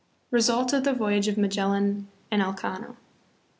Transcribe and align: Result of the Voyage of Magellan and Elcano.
Result 0.31 0.73
of 0.73 0.83
the 0.83 0.93
Voyage 0.95 1.27
of 1.27 1.37
Magellan 1.37 2.07
and 2.31 2.41
Elcano. 2.41 2.95